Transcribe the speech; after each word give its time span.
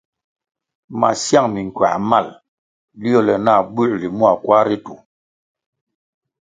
Masiang 0.99 1.47
minkuãh 1.53 1.97
mal 2.09 2.27
liole 3.01 3.35
nah 3.45 3.61
buęrli 3.73 4.07
ma 4.19 4.29
kwar 4.43 4.65
ritu. 4.69 4.95